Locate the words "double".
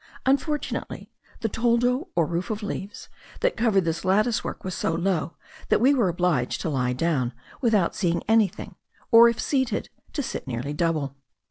10.73-11.15